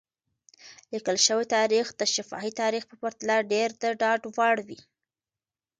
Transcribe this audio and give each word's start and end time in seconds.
لیکل 0.91 1.17
شوی 1.27 1.45
تاریخ 1.57 1.85
د 1.99 2.01
شفاهي 2.15 2.51
تاریخ 2.61 2.83
په 2.87 2.95
پرتله 3.01 3.35
ډېر 3.51 3.69
د 3.81 3.83
ډاډ 4.01 4.21
وړ 4.35 4.57
وي. 4.67 4.79